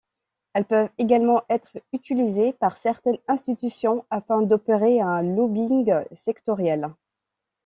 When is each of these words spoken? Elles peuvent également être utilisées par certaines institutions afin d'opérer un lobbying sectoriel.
Elles 0.53 0.65
peuvent 0.65 0.89
également 0.97 1.43
être 1.47 1.77
utilisées 1.93 2.53
par 2.53 2.75
certaines 2.75 3.19
institutions 3.27 4.03
afin 4.09 4.41
d'opérer 4.41 4.99
un 4.99 5.21
lobbying 5.21 5.93
sectoriel. 6.15 6.89